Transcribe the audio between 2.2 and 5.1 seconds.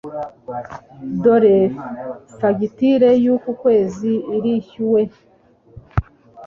fagitire yuku kwezi irishyuwe